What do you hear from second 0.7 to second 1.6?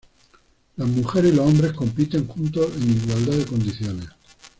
Las mujeres y los